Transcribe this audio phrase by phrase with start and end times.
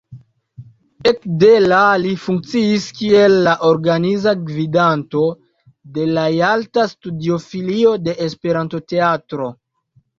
[1.11, 5.25] Ekde la li funkciis kiel organiza gvidanto
[6.01, 9.57] de la jalta studio–filio de Esperanto-teatro.